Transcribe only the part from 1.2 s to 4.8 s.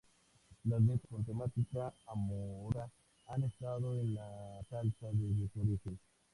temática amorosa han estado en la